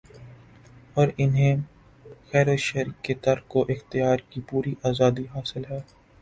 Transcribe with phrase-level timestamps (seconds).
[0.97, 1.55] اور انھیں
[2.29, 5.79] خیروشر کے ترک و اختیار کی پوری آزادی حاصل ہے